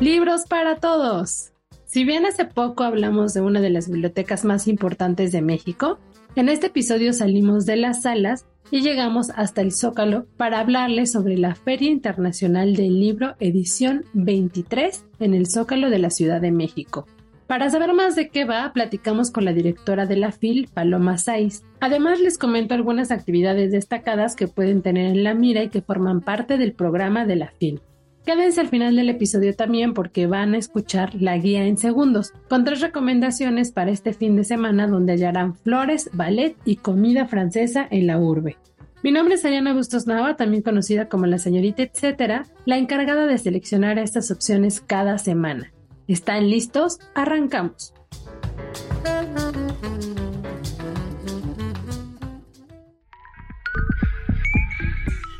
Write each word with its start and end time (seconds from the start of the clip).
Libros 0.00 0.42
para 0.48 0.76
todos. 0.76 1.52
Si 1.84 2.04
bien 2.04 2.26
hace 2.26 2.44
poco 2.44 2.82
hablamos 2.82 3.32
de 3.32 3.40
una 3.40 3.60
de 3.60 3.70
las 3.70 3.88
bibliotecas 3.88 4.44
más 4.44 4.66
importantes 4.66 5.30
de 5.30 5.40
México, 5.40 6.00
en 6.34 6.48
este 6.48 6.66
episodio 6.66 7.12
salimos 7.12 7.64
de 7.64 7.76
las 7.76 8.02
salas 8.02 8.44
y 8.72 8.80
llegamos 8.80 9.30
hasta 9.30 9.60
el 9.60 9.72
Zócalo 9.72 10.26
para 10.36 10.58
hablarles 10.58 11.12
sobre 11.12 11.38
la 11.38 11.54
Feria 11.54 11.90
Internacional 11.90 12.74
del 12.74 12.98
Libro 12.98 13.36
edición 13.38 14.04
23 14.14 15.04
en 15.20 15.32
el 15.32 15.46
Zócalo 15.46 15.90
de 15.90 16.00
la 16.00 16.10
Ciudad 16.10 16.40
de 16.40 16.50
México. 16.50 17.06
Para 17.46 17.70
saber 17.70 17.94
más 17.94 18.16
de 18.16 18.30
qué 18.30 18.44
va, 18.44 18.72
platicamos 18.72 19.30
con 19.30 19.44
la 19.44 19.52
directora 19.52 20.06
de 20.06 20.16
la 20.16 20.32
FIL, 20.32 20.68
Paloma 20.74 21.18
Saiz. 21.18 21.62
Además, 21.78 22.18
les 22.18 22.36
comento 22.36 22.74
algunas 22.74 23.12
actividades 23.12 23.70
destacadas 23.70 24.34
que 24.34 24.48
pueden 24.48 24.82
tener 24.82 25.06
en 25.06 25.22
la 25.22 25.34
mira 25.34 25.62
y 25.62 25.68
que 25.68 25.82
forman 25.82 26.20
parte 26.20 26.58
del 26.58 26.72
programa 26.72 27.26
de 27.26 27.36
la 27.36 27.52
FIL. 27.60 27.80
Quédense 28.24 28.62
al 28.62 28.70
final 28.70 28.96
del 28.96 29.10
episodio 29.10 29.54
también 29.54 29.92
porque 29.92 30.26
van 30.26 30.54
a 30.54 30.58
escuchar 30.58 31.14
la 31.14 31.36
guía 31.36 31.66
en 31.66 31.76
segundos, 31.76 32.32
con 32.48 32.64
tres 32.64 32.80
recomendaciones 32.80 33.70
para 33.70 33.90
este 33.90 34.14
fin 34.14 34.34
de 34.34 34.44
semana 34.44 34.86
donde 34.86 35.12
hallarán 35.12 35.54
flores, 35.56 36.08
ballet 36.14 36.56
y 36.64 36.76
comida 36.76 37.26
francesa 37.26 37.86
en 37.90 38.06
la 38.06 38.18
urbe. 38.18 38.56
Mi 39.02 39.12
nombre 39.12 39.34
es 39.34 39.44
Ariana 39.44 39.74
Bustos 39.74 40.06
Nava, 40.06 40.36
también 40.36 40.62
conocida 40.62 41.10
como 41.10 41.26
la 41.26 41.36
señorita 41.36 41.82
etcétera, 41.82 42.46
la 42.64 42.78
encargada 42.78 43.26
de 43.26 43.36
seleccionar 43.36 43.98
estas 43.98 44.30
opciones 44.30 44.80
cada 44.80 45.18
semana. 45.18 45.74
¿Están 46.08 46.48
listos? 46.48 47.00
Arrancamos. 47.14 47.92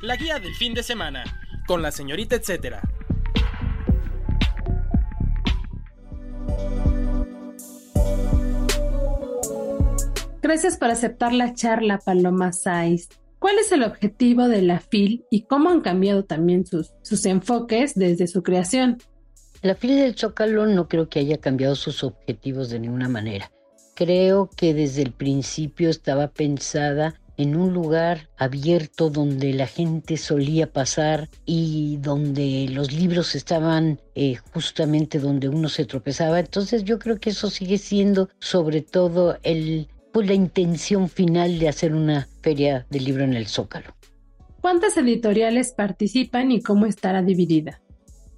La 0.02 0.16
guía 0.16 0.38
del 0.38 0.54
fin 0.56 0.74
de 0.74 0.82
semana 0.82 1.24
con 1.66 1.82
la 1.82 1.90
señorita 1.90 2.36
etcétera. 2.36 2.82
Gracias 10.42 10.76
por 10.76 10.90
aceptar 10.90 11.32
la 11.32 11.54
charla, 11.54 11.98
Paloma 11.98 12.52
Saiz. 12.52 13.08
¿Cuál 13.38 13.58
es 13.58 13.72
el 13.72 13.82
objetivo 13.82 14.46
de 14.48 14.62
la 14.62 14.78
FIL 14.78 15.24
y 15.30 15.42
cómo 15.44 15.70
han 15.70 15.80
cambiado 15.80 16.24
también 16.24 16.66
sus, 16.66 16.92
sus 17.02 17.24
enfoques 17.26 17.94
desde 17.94 18.26
su 18.26 18.42
creación? 18.42 18.98
La 19.62 19.74
FIL 19.74 19.96
del 19.96 20.14
Zócalo 20.16 20.66
no 20.66 20.86
creo 20.88 21.08
que 21.08 21.20
haya 21.20 21.38
cambiado 21.38 21.74
sus 21.74 22.04
objetivos 22.04 22.68
de 22.68 22.78
ninguna 22.78 23.08
manera. 23.08 23.50
Creo 23.94 24.50
que 24.54 24.74
desde 24.74 25.02
el 25.02 25.12
principio 25.12 25.88
estaba 25.88 26.28
pensada 26.28 27.20
en 27.36 27.56
un 27.56 27.72
lugar 27.72 28.28
abierto 28.36 29.10
donde 29.10 29.52
la 29.52 29.66
gente 29.66 30.16
solía 30.16 30.72
pasar 30.72 31.28
y 31.44 31.98
donde 31.98 32.68
los 32.70 32.92
libros 32.92 33.34
estaban 33.34 34.00
eh, 34.14 34.36
justamente 34.52 35.18
donde 35.18 35.48
uno 35.48 35.68
se 35.68 35.84
tropezaba. 35.84 36.40
Entonces 36.40 36.84
yo 36.84 36.98
creo 36.98 37.18
que 37.18 37.30
eso 37.30 37.50
sigue 37.50 37.78
siendo 37.78 38.28
sobre 38.38 38.82
todo 38.82 39.38
el, 39.42 39.88
pues, 40.12 40.26
la 40.26 40.34
intención 40.34 41.08
final 41.08 41.58
de 41.58 41.68
hacer 41.68 41.94
una 41.94 42.28
feria 42.42 42.86
del 42.90 43.04
libro 43.04 43.24
en 43.24 43.34
el 43.34 43.46
Zócalo. 43.46 43.94
¿Cuántas 44.60 44.96
editoriales 44.96 45.72
participan 45.72 46.50
y 46.50 46.62
cómo 46.62 46.86
estará 46.86 47.22
dividida? 47.22 47.80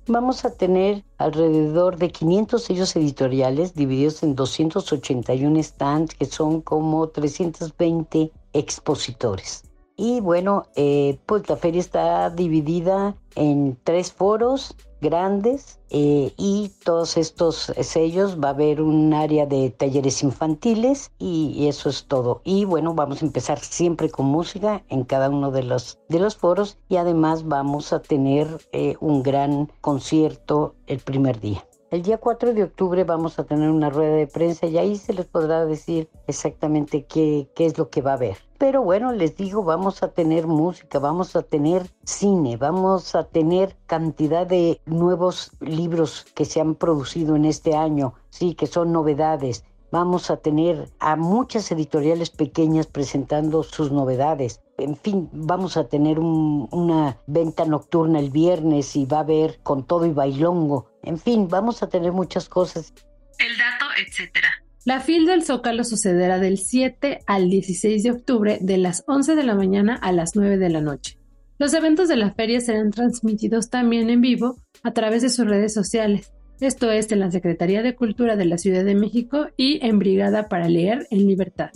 Vamos 0.08 0.44
a 0.44 0.56
tener 0.56 1.04
alrededor 1.18 1.98
de 1.98 2.10
500 2.10 2.62
sellos 2.62 2.94
editoriales 2.94 3.74
divididos 3.74 4.22
en 4.22 4.36
281 4.36 5.60
stands, 5.64 6.14
que 6.14 6.26
son 6.26 6.60
como 6.62 7.08
320 7.08 8.30
expositores. 8.58 9.62
Y 9.96 10.20
bueno, 10.20 10.64
eh, 10.76 11.18
pues 11.24 11.44
feria 11.58 11.80
está 11.80 12.28
dividida 12.28 13.16
en 13.34 13.78
tres 13.82 14.12
foros 14.12 14.76
grandes 15.00 15.78
eh, 15.90 16.32
y 16.36 16.70
todos 16.84 17.16
estos 17.16 17.72
sellos 17.80 18.38
va 18.38 18.48
a 18.48 18.50
haber 18.52 18.82
un 18.82 19.14
área 19.14 19.46
de 19.46 19.70
talleres 19.70 20.22
infantiles 20.22 21.12
y, 21.18 21.66
eso 21.68 21.88
es 21.88 22.04
todo. 22.06 22.42
Y 22.44 22.66
bueno, 22.66 22.94
vamos 22.94 23.22
a 23.22 23.26
empezar 23.26 23.58
siempre 23.58 24.10
con 24.10 24.26
música 24.26 24.84
en 24.88 25.04
cada 25.04 25.30
uno 25.30 25.50
de 25.50 25.62
los, 25.62 25.98
de 26.08 26.18
los 26.18 26.36
foros 26.36 26.76
y 26.88 26.96
además 26.96 27.46
vamos 27.46 27.94
a 27.94 28.02
tener 28.02 28.48
eh, 28.72 28.96
un 29.00 29.22
gran 29.22 29.72
concierto 29.80 30.74
el 30.86 30.98
primer 30.98 31.40
día. 31.40 31.64
El 31.88 32.02
día 32.02 32.18
4 32.18 32.52
de 32.52 32.64
octubre 32.64 33.04
vamos 33.04 33.38
a 33.38 33.44
tener 33.44 33.70
una 33.70 33.90
rueda 33.90 34.16
de 34.16 34.26
prensa 34.26 34.66
y 34.66 34.76
ahí 34.76 34.96
se 34.96 35.12
les 35.12 35.24
podrá 35.24 35.64
decir 35.64 36.08
exactamente 36.26 37.04
qué, 37.04 37.48
qué 37.54 37.64
es 37.64 37.78
lo 37.78 37.90
que 37.90 38.02
va 38.02 38.10
a 38.10 38.14
haber. 38.14 38.38
Pero 38.58 38.82
bueno, 38.82 39.12
les 39.12 39.36
digo, 39.36 39.62
vamos 39.62 40.02
a 40.02 40.08
tener 40.08 40.48
música, 40.48 40.98
vamos 40.98 41.36
a 41.36 41.42
tener 41.42 41.86
cine, 42.02 42.56
vamos 42.56 43.14
a 43.14 43.28
tener 43.28 43.76
cantidad 43.86 44.48
de 44.48 44.80
nuevos 44.84 45.52
libros 45.60 46.26
que 46.34 46.44
se 46.44 46.60
han 46.60 46.74
producido 46.74 47.36
en 47.36 47.44
este 47.44 47.76
año, 47.76 48.14
sí, 48.30 48.56
que 48.56 48.66
son 48.66 48.90
novedades. 48.90 49.64
Vamos 49.92 50.28
a 50.32 50.38
tener 50.38 50.88
a 50.98 51.14
muchas 51.14 51.70
editoriales 51.70 52.30
pequeñas 52.30 52.88
presentando 52.88 53.62
sus 53.62 53.92
novedades. 53.92 54.60
En 54.78 54.96
fin, 54.96 55.28
vamos 55.32 55.76
a 55.76 55.88
tener 55.88 56.18
una 56.18 57.18
venta 57.26 57.64
nocturna 57.64 58.18
el 58.18 58.30
viernes 58.30 58.94
y 58.94 59.06
va 59.06 59.18
a 59.18 59.20
haber 59.20 59.58
con 59.62 59.86
todo 59.86 60.04
y 60.04 60.12
bailongo. 60.12 60.90
En 61.02 61.18
fin, 61.18 61.48
vamos 61.48 61.82
a 61.82 61.88
tener 61.88 62.12
muchas 62.12 62.48
cosas. 62.48 62.92
El 63.38 63.56
dato, 63.56 63.86
etcétera. 63.98 64.48
La 64.84 65.00
FIL 65.00 65.26
del 65.26 65.44
Zócalo 65.44 65.82
sucederá 65.82 66.38
del 66.38 66.58
7 66.58 67.20
al 67.26 67.48
16 67.48 68.02
de 68.02 68.10
octubre 68.10 68.58
de 68.60 68.78
las 68.78 69.02
11 69.06 69.34
de 69.34 69.42
la 69.42 69.54
mañana 69.54 69.96
a 69.96 70.12
las 70.12 70.36
9 70.36 70.58
de 70.58 70.68
la 70.68 70.80
noche. 70.80 71.18
Los 71.58 71.72
eventos 71.72 72.08
de 72.08 72.16
la 72.16 72.34
feria 72.34 72.60
serán 72.60 72.90
transmitidos 72.90 73.70
también 73.70 74.10
en 74.10 74.20
vivo 74.20 74.56
a 74.82 74.92
través 74.92 75.22
de 75.22 75.30
sus 75.30 75.46
redes 75.46 75.72
sociales. 75.72 76.32
Esto 76.60 76.90
es 76.90 77.10
en 77.10 77.20
la 77.20 77.30
Secretaría 77.30 77.82
de 77.82 77.96
Cultura 77.96 78.36
de 78.36 78.44
la 78.44 78.58
Ciudad 78.58 78.84
de 78.84 78.94
México 78.94 79.46
y 79.56 79.84
en 79.84 79.98
Brigada 79.98 80.48
para 80.48 80.68
Leer 80.68 81.06
en 81.10 81.26
Libertad. 81.26 81.70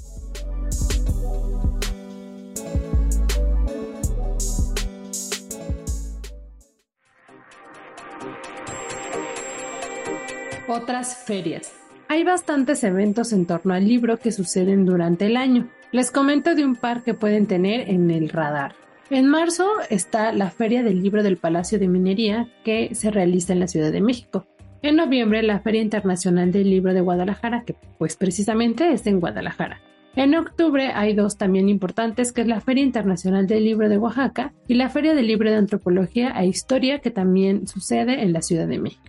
Otras 10.69 11.25
ferias. 11.25 11.73
Hay 12.09 12.25
bastantes 12.25 12.83
eventos 12.85 13.33
en 13.33 13.47
torno 13.47 13.75
al 13.75 13.87
libro 13.87 14.19
que 14.19 14.33
suceden 14.33 14.85
durante 14.85 15.27
el 15.27 15.37
año. 15.37 15.69
Les 15.93 16.11
comento 16.11 16.55
de 16.55 16.65
un 16.65 16.77
par 16.77 17.03
que 17.03 17.15
pueden 17.15 17.47
tener 17.47 17.89
en 17.89 18.11
el 18.11 18.29
radar. 18.29 18.75
En 19.11 19.27
marzo 19.27 19.69
está 19.91 20.33
la 20.33 20.51
Feria 20.51 20.85
del 20.85 21.03
Libro 21.03 21.25
del 21.25 21.37
Palacio 21.37 21.81
de 21.81 21.89
Minería 21.89 22.49
que 22.65 22.95
se 22.95 23.11
realiza 23.11 23.53
en 23.53 23.61
la 23.61 23.67
Ciudad 23.67 23.91
de 23.91 24.01
México. 24.01 24.47
En 24.83 24.97
noviembre 24.97 25.43
la 25.43 25.61
Feria 25.61 25.83
Internacional 25.83 26.53
del 26.53 26.71
Libro 26.71 26.95
de 26.95 27.01
Guadalajara, 27.01 27.65
que 27.65 27.75
pues 27.99 28.17
precisamente 28.17 28.93
es 28.93 29.07
en 29.07 29.19
Guadalajara. 29.19 29.81
En 30.17 30.35
octubre 30.35 30.91
hay 30.93 31.15
dos 31.15 31.39
también 31.39 31.69
importantes, 31.69 32.33
que 32.33 32.41
es 32.41 32.49
la 32.49 32.61
Feria 32.61 32.83
Internacional 32.83 33.47
del 33.47 33.65
Libro 33.65 33.89
de 33.89 33.97
Oaxaca 33.97 34.53
y 34.67 34.75
la 34.75 34.89
Feria 34.89 35.15
del 35.15 35.29
Libro 35.29 35.49
de 35.49 35.57
Antropología 35.57 36.31
e 36.31 36.47
Historia, 36.47 36.99
que 36.99 37.13
también 37.13 37.69
sucede 37.69 38.23
en 38.23 38.33
la 38.33 38.43
Ciudad 38.43 38.67
de 38.67 38.79
México. 38.79 39.05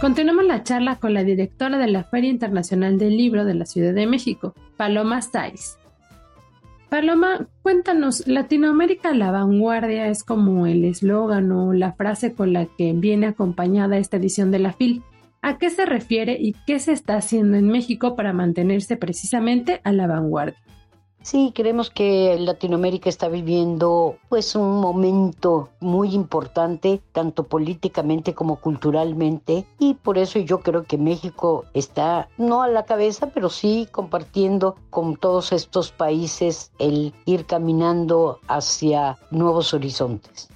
Continuamos 0.00 0.46
la 0.46 0.64
charla 0.64 0.96
con 0.96 1.14
la 1.14 1.22
directora 1.22 1.78
de 1.78 1.88
la 1.88 2.04
Feria 2.04 2.30
Internacional 2.30 2.98
del 2.98 3.16
Libro 3.16 3.44
de 3.44 3.54
la 3.54 3.66
Ciudad 3.66 3.92
de 3.92 4.06
México, 4.06 4.54
Paloma 4.76 5.20
Saiz. 5.20 5.76
Paloma, 6.92 7.48
cuéntanos, 7.62 8.26
Latinoamérica 8.26 9.14
la 9.14 9.30
vanguardia 9.30 10.08
es 10.08 10.22
como 10.22 10.66
el 10.66 10.84
eslogan 10.84 11.50
o 11.50 11.72
la 11.72 11.94
frase 11.94 12.34
con 12.34 12.52
la 12.52 12.66
que 12.66 12.92
viene 12.92 13.28
acompañada 13.28 13.96
esta 13.96 14.18
edición 14.18 14.50
de 14.50 14.58
la 14.58 14.74
FIL. 14.74 15.02
¿A 15.40 15.56
qué 15.56 15.70
se 15.70 15.86
refiere 15.86 16.36
y 16.38 16.54
qué 16.66 16.78
se 16.80 16.92
está 16.92 17.16
haciendo 17.16 17.56
en 17.56 17.68
México 17.68 18.14
para 18.14 18.34
mantenerse 18.34 18.98
precisamente 18.98 19.80
a 19.84 19.92
la 19.92 20.06
vanguardia? 20.06 20.60
Sí, 21.22 21.52
creemos 21.54 21.88
que 21.88 22.36
Latinoamérica 22.38 23.08
está 23.08 23.28
viviendo 23.28 24.16
pues 24.28 24.56
un 24.56 24.80
momento 24.80 25.68
muy 25.78 26.14
importante, 26.14 27.00
tanto 27.12 27.44
políticamente 27.44 28.34
como 28.34 28.56
culturalmente, 28.56 29.64
y 29.78 29.94
por 29.94 30.18
eso 30.18 30.40
yo 30.40 30.60
creo 30.60 30.82
que 30.82 30.98
México 30.98 31.64
está 31.74 32.28
no 32.38 32.62
a 32.62 32.68
la 32.68 32.84
cabeza, 32.84 33.28
pero 33.32 33.50
sí 33.50 33.88
compartiendo 33.92 34.76
con 34.90 35.16
todos 35.16 35.52
estos 35.52 35.92
países 35.92 36.72
el 36.78 37.14
ir 37.24 37.46
caminando 37.46 38.40
hacia 38.48 39.16
nuevos 39.30 39.74
horizontes. 39.74 40.48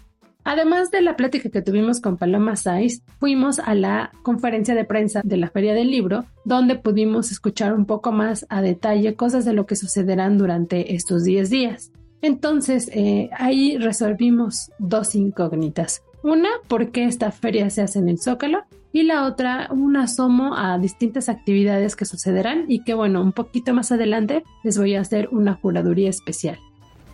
Además 0.47 0.93
de 0.93 1.03
la 1.03 1.17
plática 1.17 1.51
que 1.51 1.61
tuvimos 1.61 2.01
con 2.01 2.19
Paloma 2.19 2.55
Saiz, 2.55 3.03
fuimos 3.19 3.59
a 3.59 3.75
la 3.75 4.13
conferencia 4.23 4.77
de 4.77 4.85
prensa 4.85 5.21
de 5.25 5.37
la 5.37 5.51
Feria 5.51 5.75
del 5.75 5.91
Libro, 5.91 6.25
donde 6.45 6.77
pudimos 6.77 7.33
escuchar 7.33 7.75
un 7.75 7.85
poco 7.85 8.13
más 8.13 8.47
a 8.49 8.63
detalle 8.63 9.17
cosas 9.17 9.45
de 9.45 9.53
lo 9.55 9.67
que 9.67 9.75
sucederán 9.75 10.39
durante 10.39 10.95
estos 10.95 11.25
10 11.25 11.51
días. 11.51 11.91
Entonces, 12.23 12.89
eh, 12.93 13.29
ahí 13.37 13.77
resolvimos 13.77 14.71
dos 14.79 15.17
incógnitas. 15.17 16.05
Una, 16.23 16.51
¿por 16.69 16.93
qué 16.93 17.07
esta 17.07 17.33
feria 17.33 17.69
se 17.69 17.83
hace 17.83 17.99
en 17.99 18.09
el 18.09 18.21
Zócalo? 18.21 18.67
Y 18.93 19.03
la 19.03 19.27
otra, 19.27 19.67
un 19.73 19.97
asomo 19.97 20.57
a 20.57 20.79
distintas 20.79 21.29
actividades 21.29 21.97
que 21.97 22.05
sucederán 22.05 22.67
y 22.69 22.85
que, 22.85 22.95
bueno, 22.95 23.21
un 23.21 23.33
poquito 23.33 23.75
más 23.75 23.91
adelante 23.91 24.45
les 24.63 24.79
voy 24.79 24.95
a 24.95 25.01
hacer 25.01 25.29
una 25.33 25.55
juraduría 25.55 26.09
especial. 26.09 26.61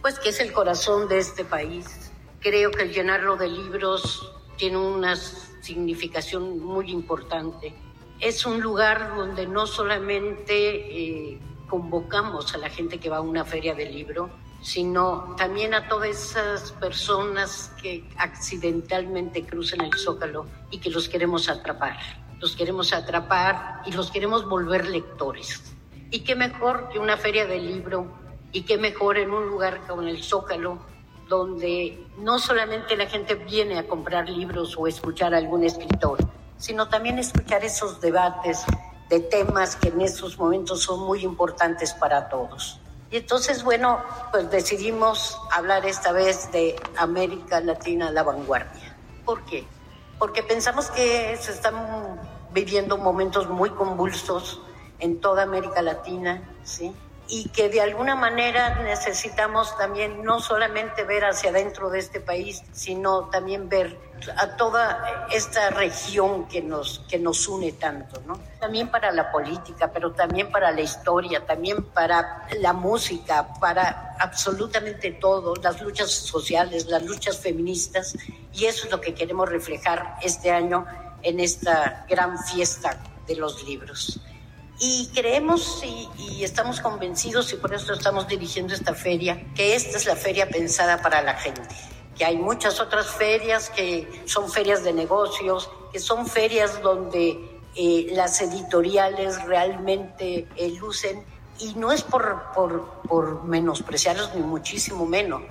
Pues 0.03 0.19
que 0.19 0.29
es 0.29 0.41
el 0.41 0.53
corazón 0.53 1.09
de 1.09 1.17
este 1.17 1.47
país 1.47 2.02
Creo 2.43 2.73
que 2.73 2.83
el 2.83 2.93
llenarlo 2.93 3.37
de 3.37 3.49
libros 3.49 4.33
tiene 4.57 4.77
una 4.77 5.15
significación 5.15 6.59
muy 6.59 6.91
importante. 6.91 7.73
Es 8.19 8.45
un 8.45 8.61
lugar 8.61 9.15
donde 9.15 9.47
no 9.47 9.65
solamente 9.69 11.35
eh, 11.35 11.39
convocamos 11.69 12.53
a 12.53 12.59
la 12.59 12.69
gente 12.69 12.99
que 12.99 13.09
va 13.09 13.19
a 13.19 13.21
una 13.21 13.45
feria 13.45 13.77
de 13.77 13.89
libro, 13.89 14.29
sino 14.61 15.37
también 15.37 15.73
a 15.73 15.87
todas 15.87 16.11
esas 16.11 16.73
personas 16.73 17.71
que 17.81 18.09
accidentalmente 18.17 19.45
cruzan 19.45 19.83
el 19.83 19.95
zócalo 19.97 20.47
y 20.73 20.79
que 20.79 20.91
los 20.91 21.09
queremos 21.09 21.49
atrapar. 21.49 21.97
Los 22.41 22.57
queremos 22.57 22.93
atrapar 22.93 23.83
y 23.87 23.93
los 23.93 24.11
queremos 24.11 24.49
volver 24.49 24.89
lectores. 24.89 25.77
Y 26.11 26.21
qué 26.25 26.35
mejor 26.35 26.89
que 26.89 26.99
una 26.99 27.17
feria 27.17 27.47
de 27.47 27.61
libro 27.61 28.13
y 28.51 28.63
qué 28.63 28.79
mejor 28.79 29.17
en 29.19 29.31
un 29.31 29.47
lugar 29.47 29.87
como 29.87 30.03
el 30.03 30.21
zócalo 30.25 30.91
donde 31.33 31.99
no 32.19 32.39
solamente 32.39 32.95
la 32.95 33.07
gente 33.07 33.37
viene 33.37 33.79
a 33.79 33.89
comprar 33.89 34.29
libros 34.29 34.77
o 34.77 34.87
escuchar 34.87 35.33
a 35.33 35.39
algún 35.39 35.65
escritor, 35.65 36.19
sino 36.59 36.89
también 36.91 37.19
escuchar 37.19 37.65
esos 37.65 38.03
debates 38.03 38.67
de 39.09 39.21
temas 39.21 39.77
que 39.77 39.89
en 39.89 40.03
estos 40.03 40.39
momentos 40.39 40.83
son 40.83 41.01
muy 41.01 41.25
importantes 41.25 41.95
para 41.95 42.29
todos. 42.29 42.79
Y 43.11 43.17
entonces, 43.17 43.65
bueno, 43.65 44.01
pues 44.31 44.51
decidimos 44.51 45.39
hablar 45.51 45.87
esta 45.87 46.13
vez 46.13 46.53
de 46.53 46.77
América 46.99 47.63
Latina 47.63 48.11
la 48.11 48.23
vanguardia. 48.25 48.95
¿Por 49.25 49.43
qué? 49.47 49.65
Porque 50.19 50.43
pensamos 50.43 50.91
que 50.91 51.35
se 51.41 51.53
están 51.53 52.21
viviendo 52.53 52.99
momentos 52.99 53.49
muy 53.49 53.71
convulsos 53.71 54.61
en 54.99 55.19
toda 55.19 55.45
América 55.45 55.81
Latina, 55.81 56.43
¿sí? 56.63 56.95
Y 57.33 57.49
que 57.49 57.71
de 57.71 57.81
alguna 57.81 58.15
manera 58.15 58.83
necesitamos 58.83 59.75
también 59.79 60.23
no 60.23 60.39
solamente 60.39 61.03
ver 61.05 61.25
hacia 61.25 61.49
adentro 61.49 61.89
de 61.89 61.99
este 61.99 62.21
país, 62.21 62.63
sino 62.73 63.31
también 63.31 63.71
ver 63.71 63.99
a 64.37 64.55
toda 64.59 65.27
esta 65.33 65.71
región 65.71 66.47
que 66.47 66.61
nos, 66.61 66.99
que 67.09 67.19
nos 67.19 67.49
une 67.49 67.73
tanto, 67.73 68.21
¿no? 68.27 68.39
También 68.61 68.91
para 68.91 69.11
la 69.13 69.33
política, 69.33 69.91
pero 69.91 70.13
también 70.13 70.51
para 70.51 70.73
la 70.73 70.83
historia, 70.83 71.47
también 71.47 71.83
para 71.83 72.47
la 72.61 72.75
música, 72.75 73.49
para 73.59 74.15
absolutamente 74.21 75.13
todo, 75.13 75.55
las 75.57 75.81
luchas 75.81 76.11
sociales, 76.11 76.85
las 76.85 77.03
luchas 77.03 77.39
feministas, 77.39 78.15
y 78.53 78.67
eso 78.67 78.85
es 78.85 78.91
lo 78.91 79.01
que 79.01 79.15
queremos 79.15 79.49
reflejar 79.49 80.19
este 80.21 80.51
año 80.51 80.85
en 81.23 81.41
esta 81.41 82.05
gran 82.11 82.39
fiesta 82.45 83.03
de 83.27 83.37
los 83.37 83.65
libros. 83.65 84.21
Y 84.85 85.07
creemos 85.15 85.81
y, 85.85 86.43
estamos 86.43 86.81
convencidos, 86.81 87.53
y 87.53 87.57
por 87.57 87.73
eso 87.73 87.93
estamos 87.93 88.27
dirigiendo 88.27 88.75
esta 88.75 88.95
feria, 88.95 89.41
que 89.55 89.77
esta 89.77 89.97
es 89.97 90.07
la 90.07 90.17
feria 90.17 90.49
pensada 90.49 91.01
para 91.01 91.23
la 91.23 91.35
gente 91.35 91.63
que 92.17 92.25
hay 92.25 92.37
muchas 92.37 92.81
otras 92.81 93.07
ferias 93.07 93.71
que 93.71 94.25
son 94.27 94.51
ferias 94.51 94.83
de 94.83 94.93
negocios, 94.93 95.71
que 95.93 96.01
son 96.01 96.27
ferias 96.27 96.83
donde 96.83 97.61
eh, 97.77 98.09
las 98.11 98.43
editoriales 98.43 99.43
realmente 99.45 100.49
eh, 100.57 100.69
lucen, 100.79 101.25
y 101.61 101.75
no 101.75 101.93
es 101.93 102.03
por, 102.03 102.53
por, 102.53 103.03
por 103.09 103.45
menospreciarlos 103.45 104.35
ni 104.35 104.43
muchísimo 104.43 105.07
menos, 105.07 105.43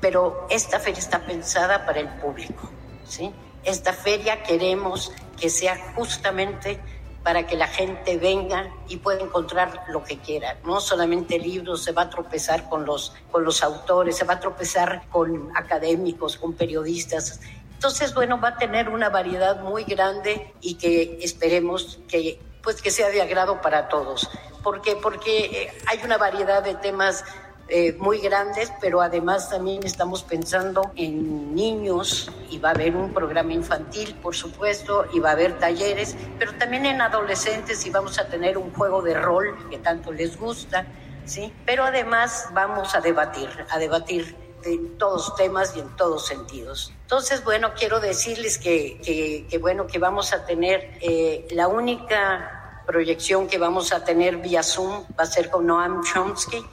pero 0.00 0.48
esta 0.50 0.80
feria 0.80 0.98
está 0.98 1.24
pensada 1.24 1.86
para 1.86 2.00
el 2.00 2.08
público. 2.20 2.68
¿sí? 3.06 3.32
Esta 3.62 3.92
feria 3.92 4.42
queremos 4.42 5.12
que 5.40 5.48
sea 5.48 5.94
justamente 5.94 6.80
para 7.24 7.46
que 7.46 7.56
la 7.56 7.66
gente 7.66 8.18
venga 8.18 8.70
y 8.86 8.98
pueda 8.98 9.22
encontrar 9.22 9.84
lo 9.88 10.04
que 10.04 10.18
quiera. 10.18 10.58
No 10.64 10.78
solamente 10.78 11.38
libros, 11.38 11.82
se 11.82 11.92
va 11.92 12.02
a 12.02 12.10
tropezar 12.10 12.68
con 12.68 12.84
los, 12.84 13.14
con 13.32 13.44
los 13.44 13.62
autores, 13.62 14.16
se 14.16 14.26
va 14.26 14.34
a 14.34 14.40
tropezar 14.40 15.08
con 15.10 15.50
académicos, 15.56 16.36
con 16.36 16.52
periodistas. 16.52 17.40
Entonces, 17.72 18.14
bueno, 18.14 18.38
va 18.38 18.50
a 18.50 18.56
tener 18.58 18.90
una 18.90 19.08
variedad 19.08 19.60
muy 19.62 19.84
grande 19.84 20.52
y 20.60 20.74
que 20.74 21.18
esperemos 21.22 21.98
que 22.08 22.38
pues 22.62 22.80
que 22.80 22.90
sea 22.90 23.10
de 23.10 23.20
agrado 23.20 23.60
para 23.60 23.88
todos. 23.88 24.30
¿Por 24.62 24.80
qué? 24.80 24.96
Porque 24.96 25.44
eh, 25.44 25.72
hay 25.86 26.00
una 26.02 26.16
variedad 26.16 26.62
de 26.62 26.74
temas 26.74 27.24
eh, 27.68 27.96
muy 27.98 28.18
grandes, 28.18 28.70
pero 28.80 29.00
además 29.00 29.48
también 29.48 29.82
estamos 29.84 30.22
pensando 30.22 30.92
en 30.96 31.54
niños 31.54 32.30
y 32.50 32.58
va 32.58 32.70
a 32.70 32.72
haber 32.72 32.94
un 32.94 33.14
programa 33.14 33.54
infantil, 33.54 34.14
por 34.22 34.34
supuesto, 34.34 35.06
y 35.12 35.20
va 35.20 35.30
a 35.30 35.32
haber 35.32 35.58
talleres, 35.58 36.14
pero 36.38 36.52
también 36.54 36.84
en 36.84 37.00
adolescentes 37.00 37.86
y 37.86 37.90
vamos 37.90 38.18
a 38.18 38.28
tener 38.28 38.58
un 38.58 38.70
juego 38.74 39.00
de 39.00 39.14
rol 39.14 39.56
que 39.70 39.78
tanto 39.78 40.12
les 40.12 40.38
gusta, 40.38 40.86
¿sí? 41.24 41.52
Pero 41.64 41.84
además 41.84 42.48
vamos 42.52 42.94
a 42.94 43.00
debatir, 43.00 43.48
a 43.70 43.78
debatir 43.78 44.36
en 44.64 44.98
todos 44.98 45.34
temas 45.36 45.74
y 45.76 45.80
en 45.80 45.88
todos 45.96 46.26
sentidos. 46.26 46.92
Entonces, 47.02 47.44
bueno, 47.44 47.72
quiero 47.74 48.00
decirles 48.00 48.58
que, 48.58 49.46
que, 49.48 49.58
bueno, 49.58 49.86
que 49.86 49.98
vamos 49.98 50.32
a 50.32 50.44
tener 50.44 50.98
eh, 51.00 51.46
la 51.50 51.68
única 51.68 52.82
proyección 52.86 53.46
que 53.46 53.58
vamos 53.58 53.92
a 53.92 54.04
tener 54.04 54.36
vía 54.36 54.62
Zoom 54.62 55.04
va 55.18 55.24
a 55.24 55.26
ser 55.26 55.50
con 55.50 55.66
Noam 55.66 56.02
Chomsky, 56.02 56.64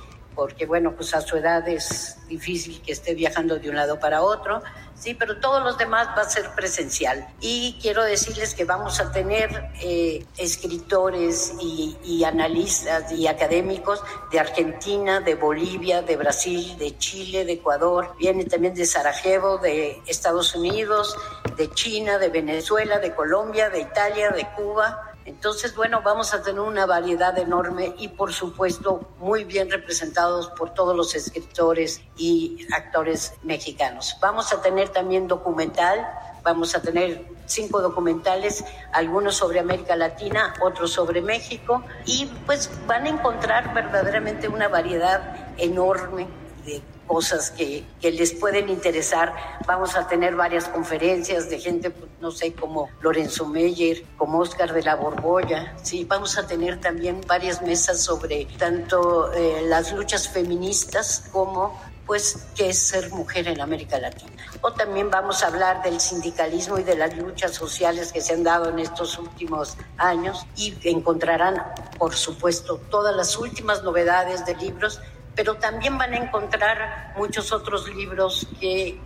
porque 0.42 0.66
bueno, 0.66 0.96
pues 0.96 1.14
a 1.14 1.22
su 1.22 1.38
edad 1.38 1.70
es 1.70 2.18
difícil 2.28 2.82
que 2.82 2.94
esté 2.94 3.14
viajando 3.14 3.60
de 3.60 3.70
un 3.70 3.76
lado 3.76 4.00
para 4.00 4.24
otro, 4.24 4.64
sí, 4.96 5.14
pero 5.14 5.38
todos 5.40 5.64
los 5.64 5.78
demás 5.78 6.08
va 6.18 6.24
a 6.24 6.30
ser 6.32 6.50
presencial. 6.56 7.28
Y 7.42 7.78
quiero 7.80 8.04
decirles 8.04 8.56
que 8.56 8.66
vamos 8.66 9.00
a 9.00 9.12
tener 9.12 9.70
eh, 9.84 10.26
escritores 10.40 11.54
y, 11.62 11.96
y, 12.04 12.24
analistas 12.24 13.12
y 13.12 13.28
académicos 13.28 14.02
de 14.32 14.40
Argentina, 14.40 15.20
de 15.20 15.36
Bolivia, 15.36 16.02
de 16.02 16.18
Brasil, 16.18 16.76
de 16.80 16.98
Chile, 16.98 17.46
de 17.46 17.54
Ecuador, 17.54 18.16
viene 18.18 18.44
también 18.46 18.74
de 18.74 18.86
Sarajevo, 18.88 19.60
de 19.60 20.02
Estados 20.08 20.56
Unidos, 20.56 21.16
de 21.56 21.70
China, 21.70 22.18
de 22.18 22.30
Venezuela, 22.30 22.98
de 22.98 23.14
Colombia, 23.14 23.70
de 23.70 23.82
Italia, 23.82 24.32
de 24.32 24.48
Cuba 24.56 25.11
entonces, 25.26 25.76
bueno, 25.76 26.02
vamos 26.04 26.34
a 26.34 26.42
tener 26.42 26.62
una 26.62 26.86
variedad 26.86 27.38
enorme 27.38 27.94
y, 27.98 28.08
por 28.08 28.34
supuesto, 28.34 29.10
muy 29.20 29.44
bien 29.44 29.70
representados 29.70 30.48
por 30.50 30.74
todos 30.74 30.96
los 30.96 31.14
escritores 31.14 32.02
y 32.18 32.66
actores 32.74 33.34
mexicanos. 33.44 34.18
Vamos 34.20 34.52
a 34.52 34.62
tener 34.62 34.90
también 34.90 35.28
documental, 35.28 36.08
vamos 36.44 36.74
a 36.76 36.82
tener 36.82 37.28
cinco 37.46 37.82
documentales, 37.82 38.64
algunos 38.94 39.36
sobre 39.36 39.60
América 39.60 39.96
Latina, 39.96 40.56
otros 40.62 40.92
sobre 40.92 41.22
México, 41.22 41.84
y 42.06 42.26
pues 42.46 42.72
van 42.88 43.06
a 43.06 43.10
encontrar 43.10 43.74
verdaderamente 43.74 44.48
una 44.48 44.68
variedad 44.70 45.54
enorme 45.58 46.28
de 46.66 46.82
cosas 47.08 47.52
que, 47.52 47.84
que, 48.00 48.12
les 48.12 48.34
pueden 48.34 48.70
interesar. 48.70 49.34
Vamos 49.68 49.96
a 49.96 50.08
tener 50.08 50.36
varias 50.36 50.68
conferencias 50.70 51.50
de 51.50 51.60
gente, 51.60 51.90
pues, 51.90 52.10
no 52.22 52.32
sé, 52.32 52.54
como 52.54 52.90
Lorenzo 53.02 53.46
Meyer, 53.46 54.04
como 54.18 54.40
Oscar 54.40 54.74
de 54.74 54.84
la 54.84 54.96
Borbolla. 54.96 55.76
Sí, 55.84 56.06
vamos 56.06 56.38
a 56.38 56.48
tener 56.48 56.80
también 56.80 57.20
varias 57.28 57.62
mesas 57.62 58.02
sobre 58.02 58.46
tanto 58.58 59.32
eh, 59.34 59.64
las 59.66 59.92
luchas 59.92 60.30
feministas 60.30 61.30
como 61.32 61.78
pues 62.12 62.46
qué 62.56 62.70
es 62.70 62.80
ser 62.80 63.10
mujer 63.12 63.48
en 63.48 63.62
América 63.62 63.98
Latina. 63.98 64.32
O 64.62 64.74
también 64.74 65.10
vamos 65.10 65.44
a 65.44 65.48
hablar 65.48 65.82
del 65.82 66.00
sindicalismo 66.00 66.78
y 66.78 66.84
de 66.84 66.98
las 66.98 67.16
luchas 67.16 67.54
sociales 67.54 68.12
que 68.12 68.20
se 68.20 68.34
han 68.34 68.44
dado 68.44 68.70
en 68.70 68.80
estos 68.80 69.18
últimos 69.18 69.78
años 69.98 70.46
y 70.58 70.76
encontrarán, 70.84 71.64
por 71.98 72.14
supuesto, 72.14 72.82
todas 72.90 73.16
las 73.16 73.38
últimas 73.38 73.84
novedades 73.84 74.46
de 74.46 74.56
libros 74.56 75.00
pero 75.36 75.56
también 75.56 75.98
van 75.98 76.14
a 76.14 76.18
encontrar 76.18 77.14
muchos 77.16 77.52
otros 77.52 77.88
libros 77.94 78.48
que, 78.60 79.00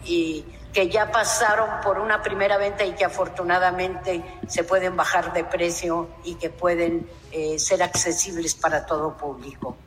que 0.73 0.89
ya 0.89 1.11
pasaron 1.11 1.81
por 1.81 1.99
una 1.99 2.21
primera 2.21 2.57
venta 2.57 2.83
y 2.83 2.93
que 2.93 3.05
afortunadamente 3.05 4.23
se 4.47 4.63
pueden 4.63 4.95
bajar 4.95 5.33
de 5.33 5.43
precio 5.43 6.09
y 6.23 6.35
que 6.35 6.49
pueden 6.49 7.09
eh, 7.31 7.59
ser 7.59 7.83
accesibles 7.83 8.55
para 8.55 8.85
todo 8.85 9.15
público. 9.15 9.77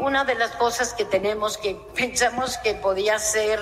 Una 0.00 0.24
de 0.24 0.34
las 0.34 0.52
cosas 0.52 0.92
que 0.92 1.04
tenemos 1.04 1.58
que 1.58 1.74
pensamos 1.94 2.58
que 2.58 2.74
podía 2.74 3.18
ser 3.18 3.60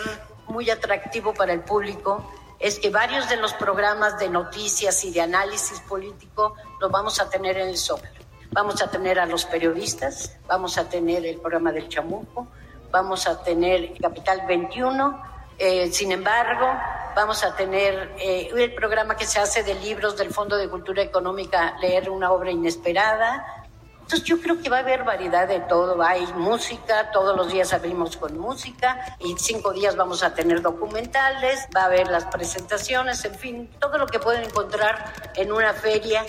muy 0.49 0.71
atractivo 0.71 1.33
para 1.35 1.53
el 1.53 1.61
público 1.61 2.31
es 2.59 2.79
que 2.79 2.91
varios 2.91 3.29
de 3.29 3.37
los 3.37 3.53
programas 3.55 4.19
de 4.19 4.29
noticias 4.29 5.05
y 5.05 5.13
de 5.13 5.21
análisis 5.21 5.81
político 5.81 6.55
los 6.81 6.91
vamos 6.91 7.21
a 7.21 7.29
tener 7.29 7.57
en 7.59 7.69
el 7.69 7.77
Zócalo. 7.77 8.16
Vamos 8.53 8.83
a 8.83 8.91
tener 8.91 9.19
a 9.19 9.27
los 9.27 9.45
periodistas, 9.45 10.37
vamos 10.47 10.79
a 10.79 10.89
tener 10.89 11.27
el 11.27 11.39
programa 11.39 11.73
del 11.73 11.89
Chamuco, 11.89 12.47
vamos 12.91 13.27
a 13.27 13.43
tener 13.43 13.93
Capital 14.01 14.43
21, 14.47 15.23
eh, 15.59 15.91
sin 15.93 16.13
embargo, 16.13 16.67
vamos 17.15 17.43
a 17.45 17.55
tener 17.57 18.15
eh, 18.19 18.51
el 18.57 18.75
programa 18.75 19.17
que 19.17 19.27
se 19.27 19.39
hace 19.39 19.63
de 19.63 19.75
libros 19.75 20.17
del 20.17 20.33
Fondo 20.33 20.57
de 20.57 20.69
Cultura 20.69 21.03
Económica, 21.03 21.77
Leer 21.81 22.11
una 22.11 22.33
obra 22.33 22.51
inesperada, 22.51 23.67
entonces 24.07 24.25
yo 24.29 24.41
creo 24.41 24.63
que 24.63 24.69
va 24.69 24.77
a 24.77 24.81
haber 24.81 25.03
variedad 25.03 25.49
de 25.49 25.59
todo. 25.59 26.01
Hay 26.01 26.25
música, 26.35 27.11
todos 27.11 27.37
los 27.37 27.53
días 27.53 27.73
abrimos 27.73 28.17
con 28.17 28.39
música 28.39 29.17
y 29.19 29.35
cinco 29.37 29.73
días 29.73 29.97
vamos 29.97 30.23
a 30.23 30.33
tener 30.33 30.63
documentales, 30.63 31.67
va 31.77 31.83
a 31.83 31.85
haber 31.87 32.07
las 32.07 32.27
presentaciones, 32.27 33.25
en 33.25 33.35
fin, 33.35 33.71
todo 33.81 33.99
lo 33.99 34.07
que 34.07 34.21
pueden 34.21 34.45
encontrar 34.45 35.13
en 35.35 35.51
una 35.51 35.73
feria, 35.73 36.25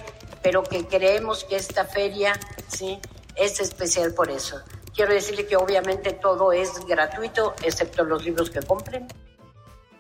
pero 0.48 0.64
que 0.64 0.86
creemos 0.86 1.44
que 1.44 1.58
esta 1.58 1.84
feria 1.84 2.32
sí 2.70 3.00
es 3.36 3.60
especial 3.60 4.14
por 4.14 4.32
eso. 4.32 4.56
Quiero 4.96 5.14
decirle 5.14 5.46
que 5.46 5.58
obviamente 5.58 6.14
todo 6.14 6.54
es 6.54 6.86
gratuito, 6.88 7.54
excepto 7.66 8.06
los 8.06 8.24
libros 8.24 8.50
que 8.50 8.62
compren. 8.62 9.08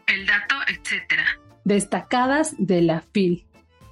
El 0.07 0.25
dato, 0.25 0.55
etcétera. 0.69 1.25
Destacadas 1.65 2.55
de 2.57 2.81
la 2.81 3.01
FIL. 3.01 3.45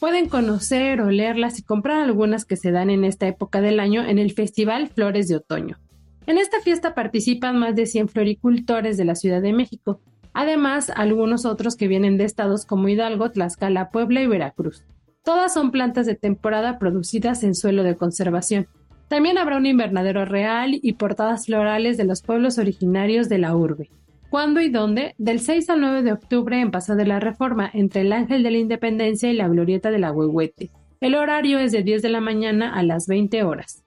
Pueden 0.00 0.28
conocer, 0.28 1.00
olerlas 1.00 1.58
y 1.58 1.62
comprar 1.62 2.02
algunas 2.02 2.44
que 2.44 2.58
se 2.58 2.72
dan 2.72 2.90
en 2.90 3.04
esta 3.04 3.26
época 3.26 3.62
del 3.62 3.80
año 3.80 4.06
en 4.06 4.18
el 4.18 4.32
Festival 4.32 4.88
Flores 4.88 5.28
de 5.28 5.36
Otoño. 5.36 5.78
En 6.26 6.38
esta 6.38 6.60
fiesta 6.60 6.94
participan 6.94 7.58
más 7.58 7.76
de 7.76 7.84
100 7.84 8.08
floricultores 8.08 8.96
de 8.96 9.04
la 9.04 9.14
Ciudad 9.14 9.42
de 9.42 9.52
México, 9.52 10.00
además 10.32 10.90
algunos 10.94 11.44
otros 11.44 11.76
que 11.76 11.86
vienen 11.86 12.16
de 12.16 12.24
estados 12.24 12.64
como 12.64 12.88
Hidalgo, 12.88 13.30
Tlaxcala, 13.30 13.90
Puebla 13.90 14.22
y 14.22 14.26
Veracruz. 14.26 14.84
Todas 15.22 15.52
son 15.52 15.70
plantas 15.70 16.06
de 16.06 16.14
temporada 16.14 16.78
producidas 16.78 17.44
en 17.44 17.54
suelo 17.54 17.82
de 17.82 17.96
conservación. 17.96 18.66
También 19.08 19.36
habrá 19.36 19.58
un 19.58 19.66
invernadero 19.66 20.24
real 20.24 20.78
y 20.82 20.92
portadas 20.94 21.46
florales 21.46 21.98
de 21.98 22.04
los 22.04 22.22
pueblos 22.22 22.58
originarios 22.58 23.28
de 23.28 23.38
la 23.38 23.54
urbe. 23.54 23.90
¿Cuándo 24.30 24.60
y 24.60 24.70
dónde? 24.70 25.14
Del 25.18 25.40
6 25.40 25.70
al 25.70 25.80
9 25.80 26.02
de 26.02 26.12
octubre 26.12 26.58
en 26.58 26.70
Paso 26.70 26.96
de 26.96 27.06
la 27.06 27.20
Reforma, 27.20 27.70
entre 27.72 28.00
el 28.00 28.12
Ángel 28.12 28.42
de 28.42 28.50
la 28.50 28.58
Independencia 28.58 29.30
y 29.30 29.34
la 29.34 29.46
Glorieta 29.46 29.90
de 29.90 29.98
la 29.98 30.10
Huehuete. 30.10 30.70
El 31.00 31.14
horario 31.14 31.58
es 31.58 31.70
de 31.70 31.82
10 31.82 32.02
de 32.02 32.08
la 32.08 32.20
mañana 32.20 32.74
a 32.74 32.82
las 32.82 33.06
20 33.06 33.44
horas. 33.44 33.84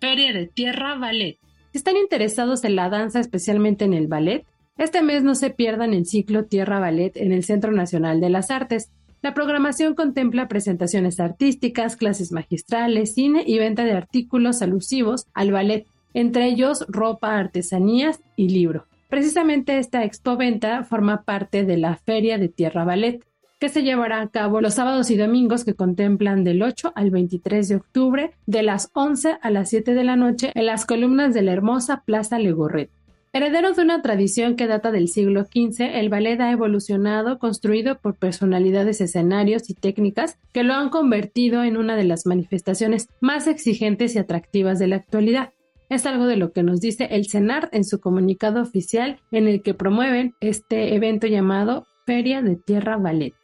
Feria 0.00 0.32
de 0.32 0.46
Tierra 0.46 0.96
Ballet. 0.98 1.38
Si 1.76 1.78
están 1.78 1.98
interesados 1.98 2.64
en 2.64 2.74
la 2.74 2.88
danza, 2.88 3.20
especialmente 3.20 3.84
en 3.84 3.92
el 3.92 4.06
ballet, 4.06 4.46
este 4.78 5.02
mes 5.02 5.22
no 5.22 5.34
se 5.34 5.50
pierdan 5.50 5.92
el 5.92 6.06
ciclo 6.06 6.46
Tierra 6.46 6.80
Ballet 6.80 7.14
en 7.18 7.32
el 7.32 7.44
Centro 7.44 7.70
Nacional 7.70 8.18
de 8.18 8.30
las 8.30 8.50
Artes. 8.50 8.90
La 9.20 9.34
programación 9.34 9.94
contempla 9.94 10.48
presentaciones 10.48 11.20
artísticas, 11.20 11.96
clases 11.96 12.32
magistrales, 12.32 13.12
cine 13.12 13.44
y 13.46 13.58
venta 13.58 13.84
de 13.84 13.92
artículos 13.92 14.62
alusivos 14.62 15.26
al 15.34 15.52
ballet, 15.52 15.86
entre 16.14 16.46
ellos 16.46 16.86
ropa, 16.88 17.36
artesanías 17.36 18.20
y 18.36 18.48
libro. 18.48 18.86
Precisamente 19.10 19.76
esta 19.76 20.02
expoventa 20.02 20.82
forma 20.82 21.24
parte 21.24 21.64
de 21.64 21.76
la 21.76 21.96
Feria 21.96 22.38
de 22.38 22.48
Tierra 22.48 22.86
Ballet, 22.86 23.22
que 23.58 23.68
se 23.70 23.82
llevará 23.82 24.20
a 24.20 24.28
cabo 24.28 24.60
los 24.60 24.74
sábados 24.74 25.10
y 25.10 25.16
domingos 25.16 25.64
que 25.64 25.74
contemplan 25.74 26.44
del 26.44 26.62
8 26.62 26.92
al 26.94 27.10
23 27.10 27.68
de 27.68 27.76
octubre, 27.76 28.30
de 28.46 28.62
las 28.62 28.90
11 28.92 29.38
a 29.40 29.50
las 29.50 29.70
7 29.70 29.94
de 29.94 30.04
la 30.04 30.16
noche, 30.16 30.52
en 30.54 30.66
las 30.66 30.84
columnas 30.84 31.32
de 31.32 31.42
la 31.42 31.52
hermosa 31.52 32.02
Plaza 32.04 32.38
Legorret. 32.38 32.90
Heredero 33.32 33.72
de 33.72 33.82
una 33.82 34.00
tradición 34.00 34.56
que 34.56 34.66
data 34.66 34.90
del 34.90 35.08
siglo 35.08 35.44
XV, 35.44 35.98
el 35.98 36.08
ballet 36.08 36.40
ha 36.40 36.52
evolucionado, 36.52 37.38
construido 37.38 37.98
por 37.98 38.14
personalidades 38.14 39.00
escenarios 39.00 39.68
y 39.68 39.74
técnicas 39.74 40.38
que 40.52 40.62
lo 40.62 40.74
han 40.74 40.88
convertido 40.88 41.62
en 41.62 41.76
una 41.76 41.96
de 41.96 42.04
las 42.04 42.24
manifestaciones 42.24 43.08
más 43.20 43.46
exigentes 43.46 44.14
y 44.14 44.18
atractivas 44.18 44.78
de 44.78 44.86
la 44.86 44.96
actualidad. 44.96 45.52
Es 45.88 46.06
algo 46.06 46.26
de 46.26 46.36
lo 46.36 46.52
que 46.52 46.62
nos 46.62 46.80
dice 46.80 47.08
el 47.10 47.28
CENART 47.28 47.74
en 47.74 47.84
su 47.84 48.00
comunicado 48.00 48.60
oficial 48.60 49.20
en 49.30 49.48
el 49.48 49.62
que 49.62 49.74
promueven 49.74 50.34
este 50.40 50.94
evento 50.94 51.26
llamado 51.26 51.86
Feria 52.06 52.42
de 52.42 52.56
Tierra 52.56 52.96
Ballet. 52.96 53.34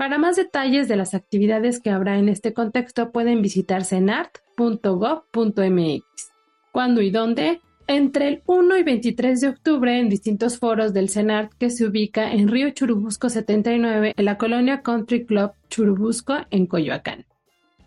Para 0.00 0.16
más 0.16 0.36
detalles 0.36 0.88
de 0.88 0.96
las 0.96 1.12
actividades 1.12 1.78
que 1.78 1.90
habrá 1.90 2.16
en 2.16 2.30
este 2.30 2.54
contexto 2.54 3.12
pueden 3.12 3.42
visitar 3.42 3.84
cenart.gov.mx. 3.84 6.32
¿Cuándo 6.72 7.02
y 7.02 7.10
dónde? 7.10 7.60
entre 7.86 8.28
el 8.28 8.42
1 8.46 8.78
y 8.78 8.82
23 8.82 9.40
de 9.42 9.48
octubre 9.48 9.98
en 9.98 10.08
distintos 10.08 10.58
foros 10.58 10.94
del 10.94 11.10
CENART 11.10 11.52
que 11.58 11.68
se 11.68 11.84
ubica 11.84 12.32
en 12.32 12.48
Río 12.48 12.70
Churubusco 12.70 13.28
79 13.28 14.14
en 14.16 14.24
la 14.24 14.38
colonia 14.38 14.80
Country 14.80 15.26
Club 15.26 15.52
Churubusco 15.68 16.34
en 16.50 16.66
Coyoacán. 16.66 17.26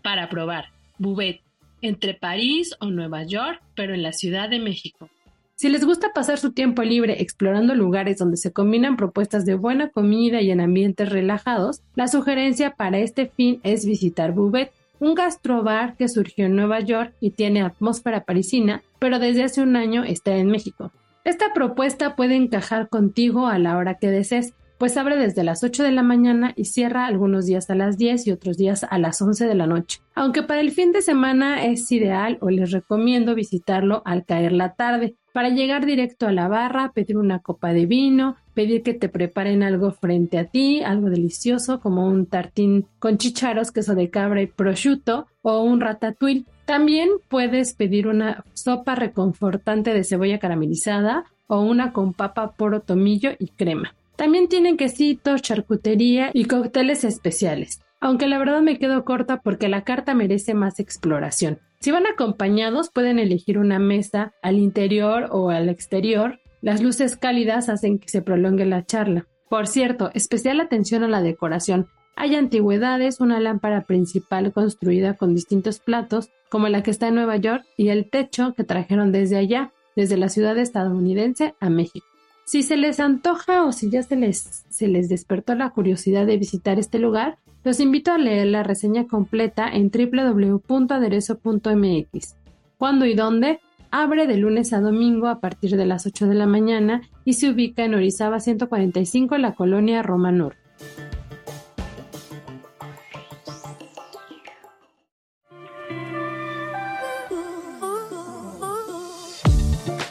Para 0.00 0.28
probar, 0.28 0.66
Bubet, 0.98 1.40
entre 1.80 2.14
París 2.14 2.76
o 2.78 2.90
Nueva 2.90 3.24
York, 3.24 3.60
pero 3.74 3.92
en 3.92 4.04
la 4.04 4.12
Ciudad 4.12 4.48
de 4.48 4.60
México. 4.60 5.10
Si 5.56 5.68
les 5.68 5.84
gusta 5.84 6.12
pasar 6.12 6.38
su 6.38 6.52
tiempo 6.52 6.82
libre 6.82 7.22
explorando 7.22 7.76
lugares 7.76 8.18
donde 8.18 8.36
se 8.36 8.52
combinan 8.52 8.96
propuestas 8.96 9.44
de 9.44 9.54
buena 9.54 9.88
comida 9.88 10.40
y 10.40 10.50
en 10.50 10.60
ambientes 10.60 11.10
relajados, 11.10 11.80
la 11.94 12.08
sugerencia 12.08 12.74
para 12.74 12.98
este 12.98 13.26
fin 13.26 13.60
es 13.62 13.86
visitar 13.86 14.32
Bubet, 14.32 14.72
un 14.98 15.14
gastrobar 15.14 15.96
que 15.96 16.08
surgió 16.08 16.46
en 16.46 16.56
Nueva 16.56 16.80
York 16.80 17.14
y 17.20 17.30
tiene 17.30 17.62
atmósfera 17.62 18.24
parisina, 18.24 18.82
pero 18.98 19.20
desde 19.20 19.44
hace 19.44 19.62
un 19.62 19.76
año 19.76 20.02
está 20.02 20.36
en 20.36 20.48
México. 20.48 20.90
Esta 21.22 21.52
propuesta 21.54 22.16
puede 22.16 22.34
encajar 22.34 22.88
contigo 22.88 23.46
a 23.46 23.60
la 23.60 23.76
hora 23.76 23.94
que 23.94 24.10
desees, 24.10 24.54
pues 24.76 24.96
abre 24.96 25.16
desde 25.16 25.44
las 25.44 25.62
8 25.62 25.84
de 25.84 25.92
la 25.92 26.02
mañana 26.02 26.52
y 26.56 26.64
cierra 26.64 27.06
algunos 27.06 27.46
días 27.46 27.70
a 27.70 27.76
las 27.76 27.96
10 27.96 28.26
y 28.26 28.32
otros 28.32 28.56
días 28.56 28.84
a 28.90 28.98
las 28.98 29.22
11 29.22 29.46
de 29.46 29.54
la 29.54 29.68
noche. 29.68 30.00
Aunque 30.16 30.42
para 30.42 30.60
el 30.60 30.72
fin 30.72 30.90
de 30.90 31.00
semana 31.00 31.64
es 31.64 31.90
ideal 31.92 32.38
o 32.40 32.50
les 32.50 32.72
recomiendo 32.72 33.36
visitarlo 33.36 34.02
al 34.04 34.24
caer 34.24 34.52
la 34.52 34.74
tarde, 34.74 35.14
para 35.34 35.48
llegar 35.48 35.84
directo 35.84 36.28
a 36.28 36.32
la 36.32 36.46
barra, 36.46 36.92
pedir 36.92 37.16
una 37.18 37.40
copa 37.40 37.72
de 37.72 37.86
vino, 37.86 38.36
pedir 38.54 38.84
que 38.84 38.94
te 38.94 39.08
preparen 39.08 39.64
algo 39.64 39.90
frente 39.90 40.38
a 40.38 40.44
ti, 40.44 40.80
algo 40.80 41.10
delicioso 41.10 41.80
como 41.80 42.06
un 42.06 42.26
tartín 42.26 42.86
con 43.00 43.18
chicharos, 43.18 43.72
queso 43.72 43.96
de 43.96 44.10
cabra 44.10 44.42
y 44.42 44.46
prosciutto 44.46 45.26
o 45.42 45.60
un 45.64 45.80
ratatouille. 45.80 46.44
También 46.66 47.08
puedes 47.28 47.74
pedir 47.74 48.06
una 48.06 48.44
sopa 48.52 48.94
reconfortante 48.94 49.92
de 49.92 50.04
cebolla 50.04 50.38
caramelizada 50.38 51.24
o 51.48 51.62
una 51.62 51.92
con 51.92 52.12
papa, 52.12 52.52
poro, 52.52 52.82
tomillo 52.82 53.32
y 53.36 53.48
crema. 53.48 53.92
También 54.14 54.46
tienen 54.46 54.76
quesitos, 54.76 55.42
charcutería 55.42 56.30
y 56.32 56.44
cócteles 56.44 57.02
especiales. 57.02 57.80
Aunque 57.98 58.28
la 58.28 58.38
verdad 58.38 58.60
me 58.60 58.78
quedo 58.78 59.04
corta 59.04 59.40
porque 59.40 59.68
la 59.68 59.82
carta 59.82 60.14
merece 60.14 60.54
más 60.54 60.78
exploración. 60.78 61.58
Si 61.84 61.90
van 61.90 62.06
acompañados 62.06 62.88
pueden 62.88 63.18
elegir 63.18 63.58
una 63.58 63.78
mesa 63.78 64.32
al 64.40 64.58
interior 64.58 65.28
o 65.32 65.50
al 65.50 65.68
exterior. 65.68 66.40
Las 66.62 66.82
luces 66.82 67.14
cálidas 67.14 67.68
hacen 67.68 67.98
que 67.98 68.08
se 68.08 68.22
prolongue 68.22 68.64
la 68.64 68.86
charla. 68.86 69.26
Por 69.50 69.66
cierto, 69.66 70.10
especial 70.14 70.60
atención 70.60 71.04
a 71.04 71.08
la 71.08 71.20
decoración. 71.20 71.88
Hay 72.16 72.36
antigüedades, 72.36 73.20
una 73.20 73.38
lámpara 73.38 73.82
principal 73.82 74.50
construida 74.54 75.18
con 75.18 75.34
distintos 75.34 75.78
platos, 75.78 76.30
como 76.48 76.68
la 76.68 76.82
que 76.82 76.90
está 76.90 77.08
en 77.08 77.16
Nueva 77.16 77.36
York, 77.36 77.66
y 77.76 77.90
el 77.90 78.08
techo 78.08 78.54
que 78.54 78.64
trajeron 78.64 79.12
desde 79.12 79.36
allá, 79.36 79.74
desde 79.94 80.16
la 80.16 80.30
ciudad 80.30 80.56
estadounidense 80.56 81.54
a 81.60 81.68
México. 81.68 82.06
Si 82.44 82.62
se 82.62 82.76
les 82.76 83.00
antoja 83.00 83.64
o 83.64 83.72
si 83.72 83.90
ya 83.90 84.02
se 84.02 84.16
les, 84.16 84.66
se 84.68 84.86
les 84.86 85.08
despertó 85.08 85.54
la 85.54 85.70
curiosidad 85.70 86.26
de 86.26 86.36
visitar 86.36 86.78
este 86.78 86.98
lugar, 86.98 87.38
los 87.64 87.80
invito 87.80 88.12
a 88.12 88.18
leer 88.18 88.48
la 88.48 88.62
reseña 88.62 89.06
completa 89.06 89.66
en 89.68 89.90
www.aderezo.mx. 89.90 92.36
¿Cuándo 92.76 93.06
y 93.06 93.14
dónde? 93.14 93.60
Abre 93.90 94.26
de 94.26 94.36
lunes 94.36 94.74
a 94.74 94.80
domingo 94.80 95.28
a 95.28 95.40
partir 95.40 95.76
de 95.76 95.86
las 95.86 96.04
8 96.04 96.26
de 96.26 96.34
la 96.34 96.46
mañana 96.46 97.00
y 97.24 97.32
se 97.34 97.48
ubica 97.48 97.84
en 97.84 97.94
Orizaba 97.94 98.40
145 98.40 99.36
en 99.36 99.42
la 99.42 99.54
colonia 99.54 100.02
Roma 100.02 100.30
Norte. 100.30 100.63